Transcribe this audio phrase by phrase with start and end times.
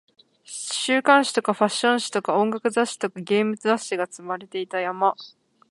[0.43, 5.15] 週刊誌とかファッション誌とか音楽雑誌とかゲーム雑誌が積まれていた山